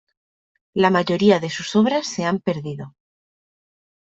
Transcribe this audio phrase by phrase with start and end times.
[0.73, 2.95] La mayoría de sus obras se ha perdido.